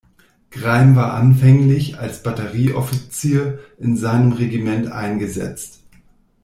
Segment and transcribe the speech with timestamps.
[0.49, 5.83] Greim war anfänglich als Batterieoffizier in seinem Regiment eingesetzt.